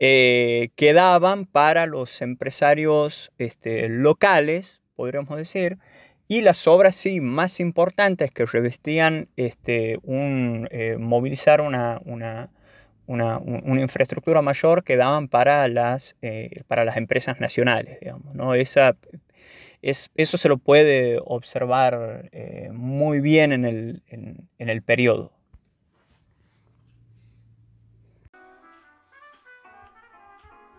[0.00, 5.78] eh, quedaban para los empresarios este, locales, podríamos decir,
[6.26, 12.50] Y las obras sí más importantes que revestían este, un, eh, movilizar una, una,
[13.06, 13.40] una,
[13.80, 18.00] infraestructura mayor que daban para las, eh, para las empresas nacionales.
[18.00, 18.54] Digamos, ¿no?
[18.54, 18.96] Esa,
[19.88, 25.32] es, eso se lo puede observar eh, muy bien en el, en, en el periodo.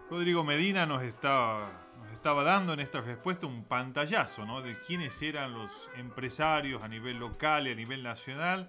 [0.10, 1.86] Rodrigo Medina nos estaba
[2.26, 4.64] estaba dando en esta respuesta un pantallazo ¿no?
[4.64, 8.68] de quiénes eran los empresarios a nivel local y a nivel nacional,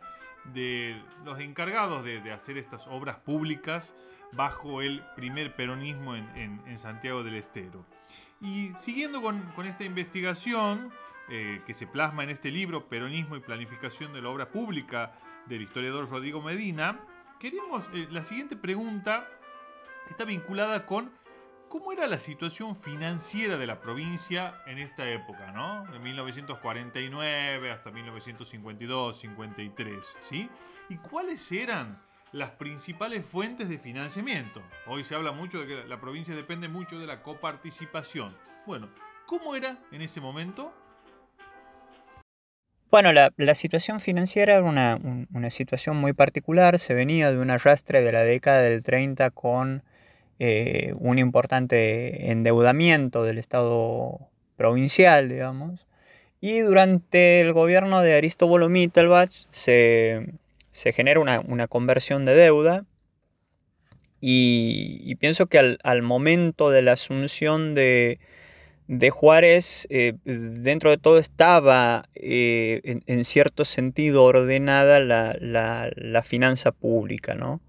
[0.53, 3.94] de los encargados de, hacer estas obras públicas
[4.33, 7.87] bajo el primer peronismo en, Santiago del Estero.
[8.40, 10.92] Y siguiendo con, esta investigación
[11.29, 15.62] eh, que se plasma en este libro, Peronismo y Planificación de la Obra Pública, del
[15.62, 17.01] historiador Rodrigo Medina,
[17.38, 19.29] queríamos, eh, la siguiente pregunta
[20.09, 21.11] está vinculada con
[21.68, 25.85] ¿Cómo era la situación financiera de la provincia en esta época, ¿no?
[25.90, 30.49] De 1949 hasta 1952, 53, ¿sí?
[30.88, 32.01] ¿Y cuáles eran
[32.37, 34.62] las principales fuentes de financiamiento?
[34.87, 38.37] Hoy se habla mucho de que la provincia depende mucho de la coparticipación.
[38.66, 38.90] Bueno,
[39.25, 40.72] ¿cómo era en ese momento?
[42.90, 44.99] Bueno, la, situación financiera era una,
[45.33, 46.79] una, situación muy particular.
[46.79, 49.83] Se venía de un arrastre de la década del 30 con
[50.38, 54.20] eh, un importante endeudamiento del Estado
[54.57, 55.87] provincial, digamos.
[56.40, 60.35] Y durante el gobierno de Aristóbulo Mittelbach se,
[60.77, 62.85] se genera una, conversión de deuda.
[64.21, 68.19] Y, pienso que al, momento de la asunción de,
[69.11, 76.73] Juárez, eh, dentro de todo estaba eh, en, cierto sentido ordenada la, la, la finanza
[76.73, 77.62] pública, ¿no?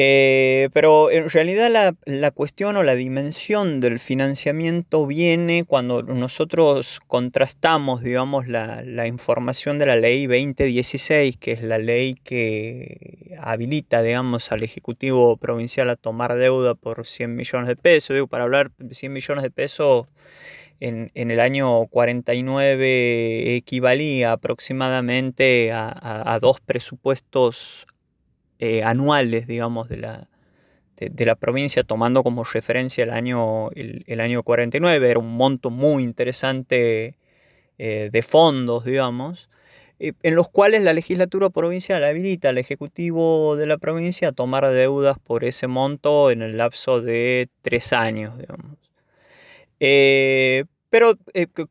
[0.00, 8.04] Eh, pero en realidad la, cuestión o la dimensión del financiamiento viene cuando nosotros contrastamos,
[8.04, 14.62] digamos, la, información de la ley 2016, que es la ley que habilita, digamos, al
[14.62, 18.14] Ejecutivo Provincial a tomar deuda por 100 millones de pesos.
[18.14, 20.06] Digo, para hablar de 100 millones de pesos
[20.78, 27.88] en, el año 49 equivalía aproximadamente a dos presupuestos
[28.58, 30.28] eh, anuales, digamos, de la,
[30.96, 35.10] de, la provincia, tomando como referencia el año, el, año 49.
[35.10, 37.16] Era un monto muy interesante
[37.78, 39.48] eh, de fondos, digamos,
[40.00, 44.68] eh, en los cuales la legislatura provincial habilita al Ejecutivo de la provincia a tomar
[44.72, 48.76] deudas por ese monto en el lapso de tres años, digamos.
[50.90, 51.14] pero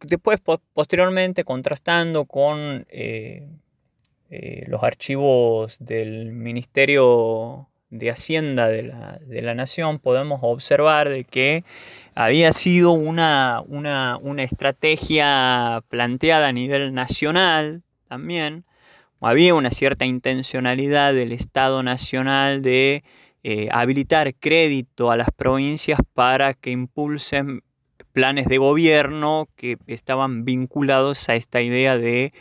[0.08, 0.40] después,
[0.74, 2.86] posteriormente, contrastando con
[4.30, 11.64] eh, los archivos del Ministerio de Hacienda de la, Nación, podemos observar de que
[12.16, 18.66] había sido una, una, estrategia planteada a nivel nacional también.
[19.22, 23.04] Había una cierta intencionalidad del Estado Nacional de
[23.44, 27.62] eh, habilitar crédito a las provincias para que impulsen
[28.12, 32.34] planes de gobierno que estaban vinculados a esta idea de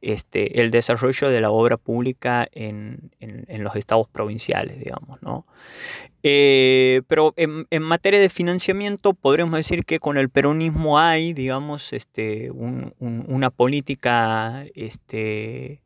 [0.00, 3.10] este, el desarrollo de la obra pública en,
[3.48, 5.20] los estados provinciales, digamos.
[5.22, 5.46] ¿no?
[6.22, 12.50] Eh, pero en, materia de financiamiento podríamos decir que con el peronismo hay, digamos, este,
[12.50, 15.82] una política este,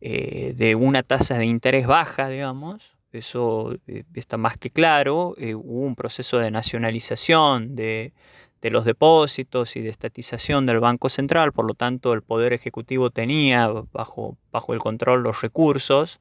[0.00, 2.96] eh, de una tasa de interés baja, digamos.
[3.12, 5.34] Eso eh, está más que claro.
[5.38, 8.12] hubo un proceso de nacionalización de,
[8.60, 13.10] de los depósitos y de estatización del Banco Central, por lo tanto el Poder Ejecutivo
[13.10, 16.20] tenía bajo, bajo el control los recursos.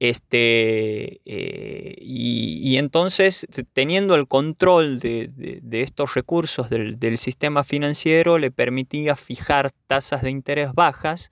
[0.00, 5.30] Este, eh, y, entonces, teniendo el control de,
[5.70, 11.30] estos recursos del, sistema financiero, le permitía fijar tasas de interés bajas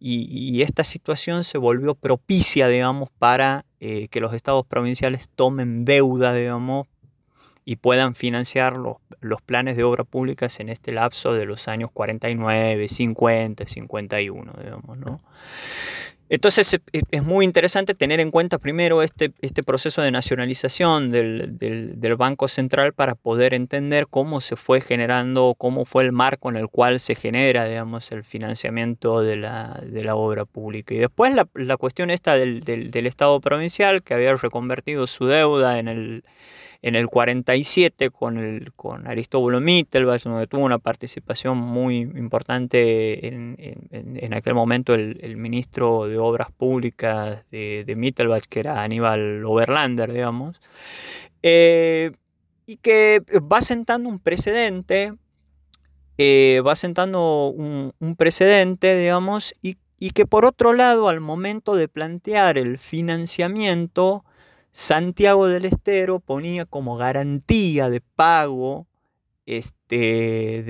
[0.00, 6.34] y, esta situación se volvió propicia, digamos, para eh, que los estados provinciales tomen deuda,
[6.34, 6.88] digamos,
[7.70, 11.88] y puedan financiar los, los, planes de obra públicas en este lapso de los años
[11.92, 15.20] 49, 50, 51, digamos, ¿no?
[16.28, 22.16] Entonces es muy interesante tener en cuenta primero este, este proceso de nacionalización del, del,
[22.16, 26.66] Banco Central para poder entender cómo se fue generando, cómo fue el marco en el
[26.66, 30.92] cual se genera, digamos, el financiamiento de la, de la obra pública.
[30.92, 35.78] Y después la, la cuestión esta del, del Estado provincial que había reconvertido su deuda
[35.78, 36.24] en el
[36.82, 44.34] en el 47 con, el, con Aristóbulo Mittelbach, donde tuvo una participación muy importante en,
[44.34, 50.60] aquel momento el, ministro de Obras Públicas de, de, Mittelbach, que era Aníbal Oberlander, digamos,
[51.42, 52.12] eh,
[52.66, 55.12] y que va sentando un precedente
[56.22, 61.88] eh, va sentando un, precedente, digamos, y, y, que por otro lado, al momento de
[61.88, 64.22] plantear el financiamiento,
[64.72, 68.86] Santiago del Estero ponía como garantía de pago
[69.46, 70.62] este,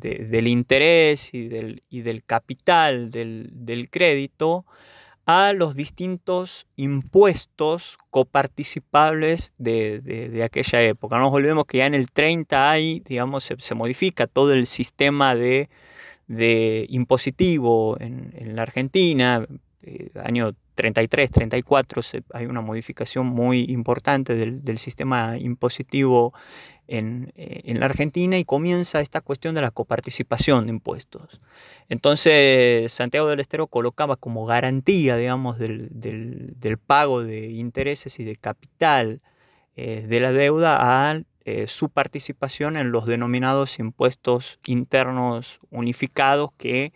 [0.00, 4.66] del interés y del, y del capital del, crédito
[5.24, 11.16] a los distintos impuestos coparticipables de, aquella época.
[11.16, 15.34] No nos olvidemos que ya en el 30 hay, digamos, se, modifica todo el sistema
[15.34, 15.68] de,
[16.90, 19.46] impositivo en, la Argentina,
[19.82, 22.02] eh, año 33, 34,
[22.34, 26.32] hay una modificación muy importante del, sistema impositivo
[26.86, 31.40] en, eh, en, la Argentina y comienza esta cuestión de la coparticipación de impuestos.
[31.88, 38.36] Entonces, Santiago del Estero colocaba como garantía, digamos, del, del, pago de intereses y de
[38.36, 39.20] capital
[39.74, 41.20] eh, de la deuda a
[41.50, 46.92] eh, su participación en los denominados impuestos internos unificados, que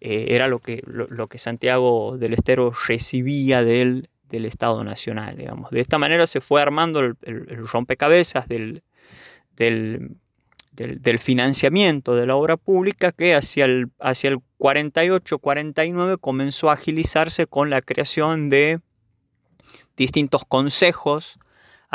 [0.00, 5.36] eh, era lo que, lo, que Santiago del Estero recibía del, del, Estado Nacional.
[5.36, 5.72] Digamos.
[5.72, 7.16] De esta manera se fue armando el,
[7.66, 8.84] rompecabezas del,
[9.56, 10.12] del,
[10.70, 17.48] del, financiamiento de la obra pública que hacia el, hacia el 48-49 comenzó a agilizarse
[17.48, 18.78] con la creación de
[19.96, 21.40] distintos consejos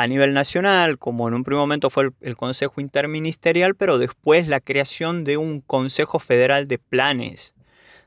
[0.02, 4.60] a nivel nacional, como en un primer momento fue el, Consejo Interministerial, pero después la
[4.60, 7.54] creación de un Consejo Federal de Planes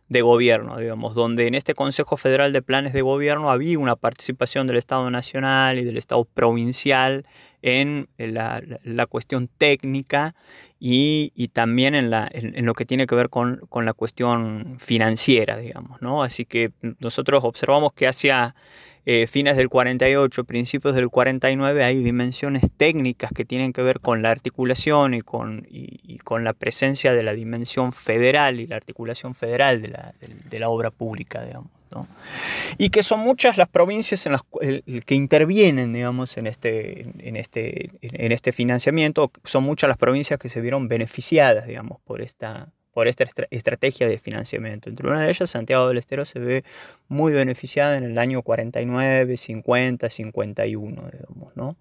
[0.09, 4.66] de Gobierno, digamos, donde en este Consejo Federal de Planes de Gobierno había una participación
[4.66, 7.24] del Estado Nacional y del Estado Provincial
[7.62, 10.34] en la, cuestión técnica
[10.78, 12.11] y, también en,
[12.66, 16.22] lo que tiene que ver con, con, la cuestión financiera, digamos, ¿no?
[16.22, 18.55] Así que nosotros observamos que hacia
[19.07, 24.22] eh, fines del 48, principios del 49, hay dimensiones técnicas que tienen que ver con
[24.22, 29.34] la articulación y con, y, con la presencia de la dimensión federal y la articulación
[29.34, 30.14] federal de la,
[30.48, 31.70] de, la obra pública, digamos.
[31.90, 32.09] ¿no?
[32.78, 34.42] Y que son muchas las provincias en las
[35.05, 40.48] que intervienen, digamos, en este, en, este, en este financiamiento, son muchas las provincias que
[40.48, 44.88] se vieron beneficiadas, digamos, por esta, por esta estrategia de financiamiento.
[44.88, 46.64] Entre una de ellas, Santiago del Estero se ve
[47.09, 51.76] muy beneficiada en el año 49, 50, 51, digamos, ¿no?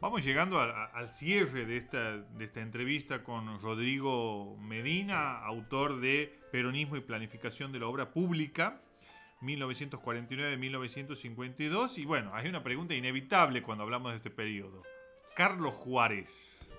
[0.00, 6.96] Vamos llegando al, cierre de esta, de esta entrevista con Rodrigo Medina, autor de Peronismo
[6.96, 8.80] y Planificación de la Obra Pública,
[9.42, 11.98] 1949-1952.
[11.98, 14.82] Y bueno, hay una pregunta inevitable cuando hablamos de este periodo.
[15.36, 16.69] Carlos Juárez,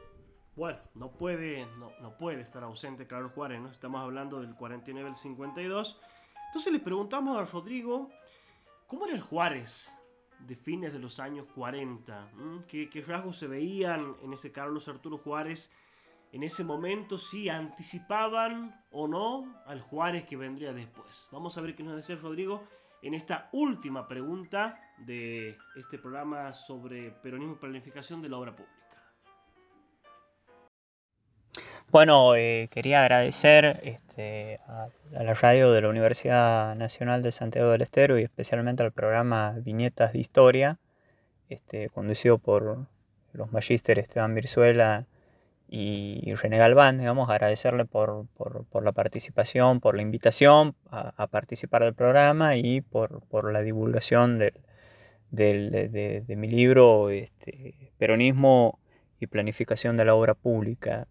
[0.55, 3.69] bueno, no puede, no, puede estar ausente Carlos Juárez, ¿no?
[3.69, 6.01] Estamos hablando del 49 al 52.
[6.47, 8.09] Entonces le preguntamos a Rodrigo,
[8.87, 9.93] ¿cómo era el Juárez
[10.39, 12.31] de fines de los años 40?
[12.67, 15.71] ¿Qué, rasgos se veían en ese Carlos Arturo Juárez
[16.33, 17.17] en ese momento?
[17.17, 21.29] ¿Si anticipaban o no al Juárez que vendría después?
[21.31, 22.67] Vamos a ver qué nos dice Rodrigo
[23.01, 28.80] en esta última pregunta de este programa sobre peronismo y planificación de la obra pública.
[31.91, 37.81] Bueno, eh, quería agradecer este, a, la radio de la Universidad Nacional de Santiago del
[37.81, 40.79] Estero y especialmente al programa Viñetas de Historia,
[41.49, 42.87] este, conducido por
[43.33, 45.05] los magísteres Esteban Virzuela
[45.67, 48.25] y, René Galván, digamos, agradecerle por,
[48.81, 54.53] la participación, por la invitación a, participar del programa y por, la divulgación del,
[55.29, 58.79] de, de, mi libro este, Peronismo
[59.19, 61.09] y Planificación de la Obra Pública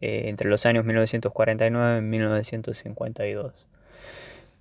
[0.00, 3.66] eh, entre los años 1949 y 1952.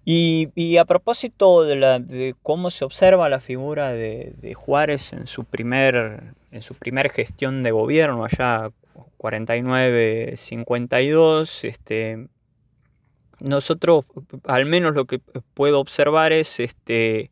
[0.09, 6.61] Y, a propósito de, cómo se observa la figura de, Juárez en su, primer, en
[6.61, 8.71] su primer gestión de gobierno, allá
[9.17, 12.29] 49-52, este,
[13.41, 14.05] nosotros,
[14.45, 15.19] al menos lo que
[15.53, 17.31] puedo observar es, este,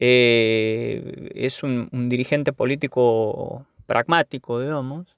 [0.00, 5.15] eh, es un, un dirigente político pragmático, digamos,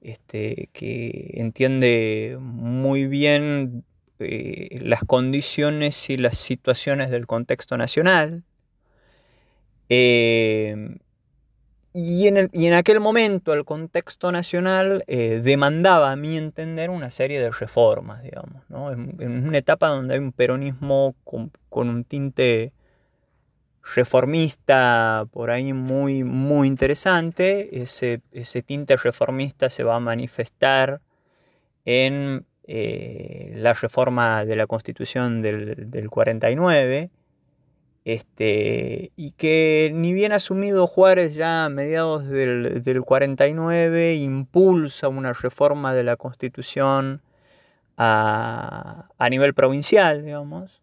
[0.00, 3.84] este, que entiende muy bien
[4.18, 8.44] eh, las condiciones y las situaciones del contexto nacional.
[9.88, 10.98] Eh,
[11.92, 17.10] y, en y, en aquel momento el contexto nacional eh, demandaba, a mi entender, una
[17.10, 22.72] serie de reformas, digamos, en, una etapa donde hay un peronismo con, con un tinte
[23.82, 27.82] reformista por ahí muy, muy interesante.
[27.82, 31.00] Ese, ese tinte reformista se va a manifestar
[31.84, 37.10] en eh, la reforma de la Constitución del, del 49,
[38.04, 45.32] este, y que ni bien asumido Juárez ya a mediados del, del 49 impulsa una
[45.32, 47.22] reforma de la constitución
[47.96, 50.80] a, a nivel provincial, digamos.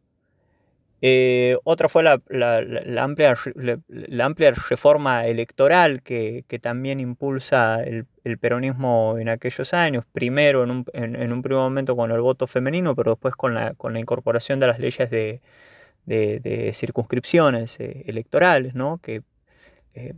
[1.02, 3.36] Eh, otra fue la, la, la, amplia,
[3.88, 10.64] la, amplia, reforma electoral que, que también impulsa el, el, peronismo en aquellos años, primero
[10.64, 13.76] en un, en, en un, primer momento con el voto femenino, pero después con la,
[13.76, 15.40] con incorporación de las leyes de,
[16.08, 18.98] de, de circunscripciones eh, electorales, ¿no?
[18.98, 19.22] que
[19.94, 20.14] eh,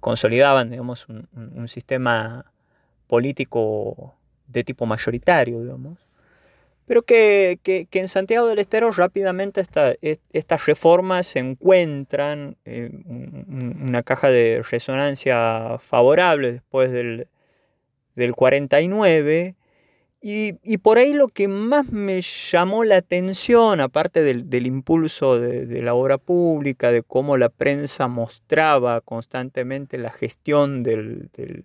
[0.00, 2.52] consolidaban digamos, un, un, sistema
[3.06, 4.16] político
[4.48, 6.05] de tipo mayoritario, digamos.
[6.86, 14.02] Pero que, que, que en Santiago del Estero rápidamente esta, estas reformas encuentran en una
[14.02, 17.28] caja de resonancia favorable después del,
[18.14, 19.56] del 49
[20.28, 25.38] y, y, por ahí lo que más me llamó la atención, aparte del, del impulso
[25.38, 31.64] de, de, la obra pública, de cómo la prensa mostraba constantemente la gestión del, del,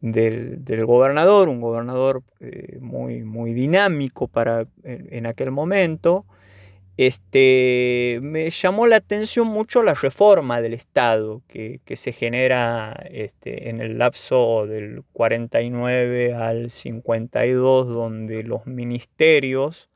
[0.00, 6.24] del, del gobernador, un gobernador eh, muy, muy dinámico para, en, aquel momento,
[6.96, 13.70] este, me llamó la atención mucho la reforma del Estado que, que se genera este,
[13.70, 19.90] en el lapso del 49 al 52, donde los ministerios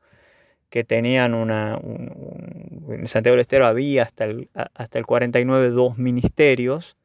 [0.69, 1.77] que tenían una...
[1.77, 6.97] Un, un, en Santiago del Estero había hasta el, hasta el 49 dos ministerios,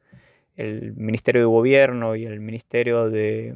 [0.59, 3.55] el Ministerio de Gobierno y el Ministerio de,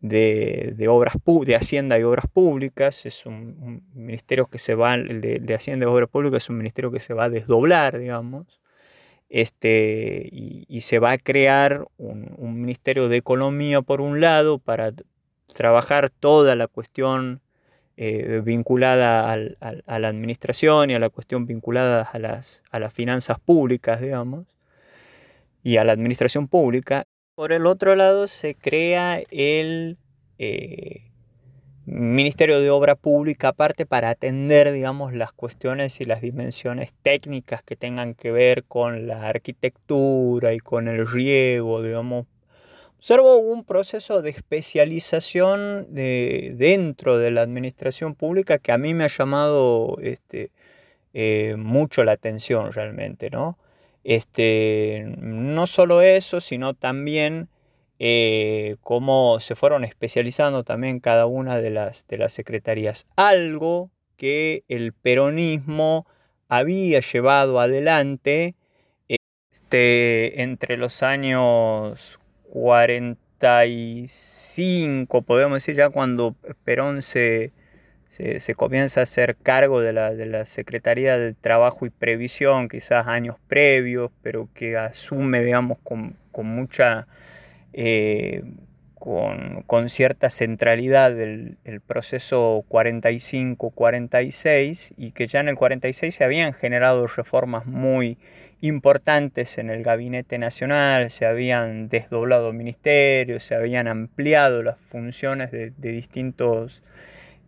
[0.00, 4.94] de, de, obras de Hacienda y Obras Públicas, es un, un ministerio que se va,
[4.94, 8.60] el de, Hacienda y Obras Públicas es un ministerio que se va a desdoblar, digamos,
[9.30, 14.58] este, y, y se va a crear un, un, Ministerio de Economía por un lado
[14.58, 14.92] para
[15.54, 17.40] trabajar toda la cuestión
[17.96, 22.78] eh, vinculada al, al, a la administración y a la cuestión vinculada a las, a
[22.78, 24.53] las finanzas públicas, digamos,
[25.64, 27.04] y a la administración pública,
[27.34, 29.98] por el otro lado, se crea el
[30.38, 31.10] eh,
[31.84, 37.74] Ministerio de Obra Pública aparte para atender, digamos, las cuestiones y las dimensiones técnicas que
[37.74, 42.26] tengan que ver con la arquitectura y con el riego, digamos.
[42.98, 49.04] Observo un proceso de especialización de, dentro de la administración pública que a mí me
[49.04, 50.52] ha llamado este,
[51.14, 53.58] eh, mucho la atención realmente, ¿no?
[54.04, 57.48] Este, no solo eso, sino también
[57.98, 63.06] eh, cómo se fueron especializando también cada una de las, de las secretarías.
[63.16, 66.06] Algo que el peronismo
[66.48, 68.54] había llevado adelante
[69.08, 72.18] este, entre los años
[72.50, 76.34] 45, podemos decir ya cuando
[76.64, 77.52] Perón se,
[78.14, 82.68] se, se, comienza a hacer cargo de la, de la Secretaría de Trabajo y Previsión,
[82.68, 87.08] quizás años previos, pero que asume, digamos, con, con mucha,
[87.72, 88.44] eh,
[88.94, 96.22] con, con, cierta centralidad del el proceso 45-46 y que ya en el 46 se
[96.22, 98.16] habían generado reformas muy
[98.60, 105.72] importantes en el gabinete nacional, se habían desdoblado ministerios, se habían ampliado las funciones de,
[105.76, 106.80] de distintos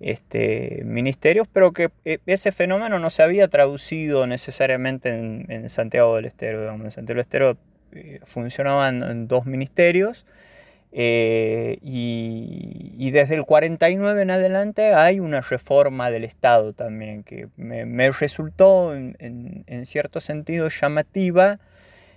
[0.00, 6.16] este, ministerios, pero que eh, ese fenómeno no se había traducido necesariamente en, en Santiago
[6.16, 6.60] del Estero.
[6.60, 6.84] Digamos.
[6.84, 7.56] En Santiago del Estero
[7.92, 10.26] eh, funcionaban dos ministerios
[10.92, 17.48] eh, y, y, desde el 49 en adelante hay una reforma del Estado también que
[17.56, 21.58] me, resultó en, en, en, cierto sentido llamativa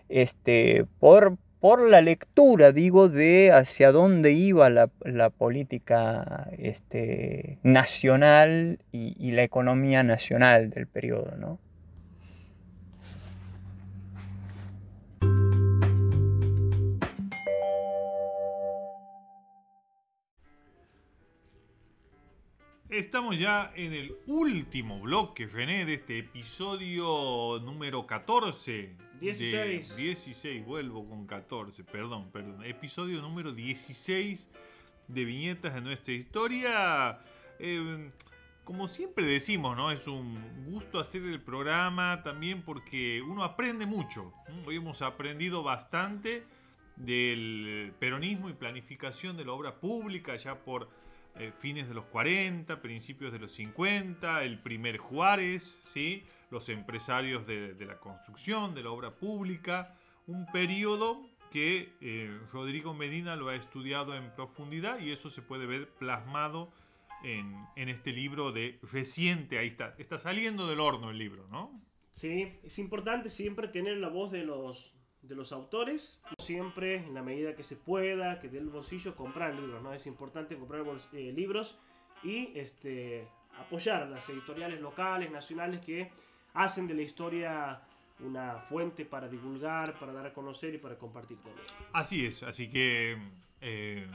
[0.08, 8.80] este, por, por la lectura, digo, de hacia dónde iba la, la política este, nacional
[8.91, 11.60] y, y, la economía nacional del periodo, ¿no?
[22.90, 29.96] Estamos ya en el último bloque, René, de este episodio número 14 16.
[29.96, 32.66] De 16, vuelvo con 14, perdón, perdón.
[32.66, 34.50] Episodio número 16
[35.08, 37.20] de Viñetas de nuestra historia.
[37.60, 38.10] Eh,
[38.64, 39.92] como siempre decimos, ¿no?
[39.92, 44.34] Es un gusto hacer el programa también porque uno aprende mucho.
[44.66, 46.44] Hoy hemos aprendido bastante
[46.96, 50.90] del peronismo y planificación de la obra pública ya por
[51.36, 56.24] eh, fines de los 40, principios de los 50, el primer Juárez, ¿sí?
[56.52, 59.96] los empresarios de, la construcción, de la obra pública,
[60.28, 61.22] un periodo
[61.52, 66.72] que eh, Rodrigo Medina lo ha estudiado en profundidad y eso se puede ver plasmado
[67.24, 71.82] en, en, este libro de reciente, ahí está, está saliendo del horno el libro, ¿no?
[72.12, 74.94] Sí, es importante siempre tener la voz de los,
[75.30, 79.54] de los autores, siempre en la medida que se pueda, que dé el bolsillo, comprar
[79.54, 79.94] libros, ¿no?
[79.94, 81.78] Es importante comprar eh, libros
[82.24, 83.28] y este,
[83.60, 86.12] apoyar las editoriales locales, nacionales que
[86.56, 87.82] hacen de la historia
[88.22, 91.74] una fuente para divulgar, para dar a conocer y para compartir con ellos.
[91.94, 93.18] Así es, así que
[93.62, 94.08] eh,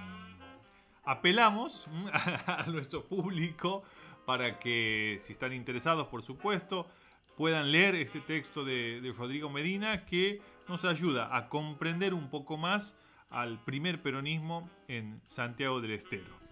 [1.05, 1.87] apelamos
[2.47, 3.85] a nuestro público
[4.27, 6.89] para que, si están interesados, por supuesto,
[7.37, 12.57] puedan leer este texto de, de Rodrigo Medina que nos ayuda a comprender un poco
[12.57, 12.97] más
[13.31, 16.45] al primer peronismo en Santiago del Estero.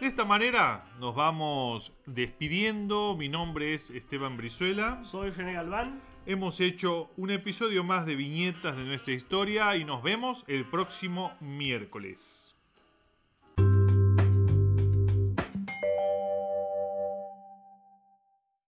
[0.00, 3.16] De esta manera nos vamos despidiendo.
[3.16, 5.02] Mi nombre es Esteban Brizuela.
[5.04, 6.02] Soy René Galván.
[6.26, 11.32] Hemos hecho un episodio más de viñetas de nuestra historia y nos vemos el próximo
[11.40, 12.55] miércoles.